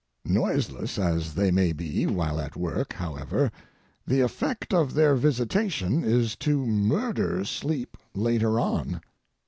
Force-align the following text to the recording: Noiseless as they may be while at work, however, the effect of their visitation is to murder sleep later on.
Noiseless 0.25 0.97
as 0.97 1.35
they 1.35 1.51
may 1.51 1.73
be 1.73 2.07
while 2.07 2.39
at 2.39 2.55
work, 2.55 2.93
however, 2.93 3.51
the 4.03 4.21
effect 4.21 4.73
of 4.73 4.95
their 4.95 5.13
visitation 5.13 6.03
is 6.03 6.35
to 6.37 6.65
murder 6.65 7.45
sleep 7.45 7.95
later 8.15 8.59
on. 8.59 9.01